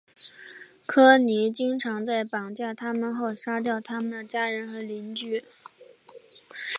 [0.87, 5.45] 科尼经常在绑架他们后杀掉他们的家人和邻居。